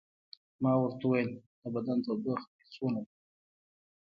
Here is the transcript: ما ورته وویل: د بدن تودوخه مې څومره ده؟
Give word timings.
ما 0.61 0.71
ورته 0.77 1.03
وویل: 1.05 1.31
د 1.61 1.63
بدن 1.75 1.97
تودوخه 2.05 2.47
مې 2.53 2.65
څومره 2.73 3.01
ده؟ 3.05 3.11